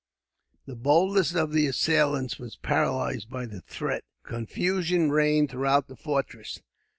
The 0.65 0.75
boldest 0.75 1.35
of 1.35 1.51
the 1.51 1.67
assailants 1.67 2.39
were 2.39 2.49
paralysed 2.63 3.29
by 3.29 3.45
the 3.45 3.61
threat. 3.61 4.03
Confusion 4.23 5.11
reigned 5.11 5.51
throughout 5.51 5.87
the 5.87 5.95
fortress. 5.95 6.59